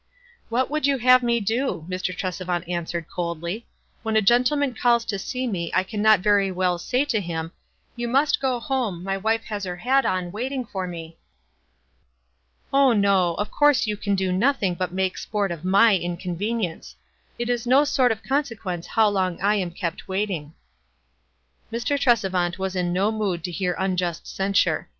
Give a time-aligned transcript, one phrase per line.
[0.49, 2.11] "What would you have me do?" Mr.
[2.11, 3.67] Trese vant answered, coldly.
[4.01, 7.51] "When a gentleman calls to see me I can not very well say to him,
[7.73, 11.17] * You must go home; my wife has her hat on, waiting for me.'""
[12.73, 16.95] Oh, no; of course you can do nothing but make sport of my inconvenience.
[17.37, 20.55] It is no sort of consequence how long I am kept waiting."
[21.71, 21.95] Mr.
[21.99, 24.89] Tresevant was in no mood to bear unjust censure.